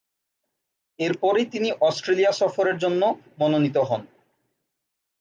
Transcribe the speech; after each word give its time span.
এরপরই 0.99 1.45
তিনি 1.45 1.69
অস্ট্রেলিয়া 1.81 2.31
সফরের 2.31 2.77
জন্য 2.77 3.01
মনোনীত 3.39 3.77
হন। 3.89 4.01